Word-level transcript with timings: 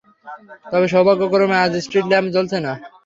তবে 0.71 0.85
সৌভাগ্যক্রমে 0.93 1.57
আজ 1.59 1.73
street 1.85 2.05
lamp 2.11 2.27
জ্বলছে 2.35 2.57
না। 2.65 2.73